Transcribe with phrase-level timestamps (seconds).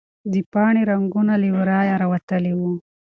[0.31, 2.73] د پاڼې رګونه له ورایه راوتلي وو.